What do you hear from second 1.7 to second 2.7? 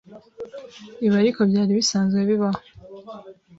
bisanzwe bibaho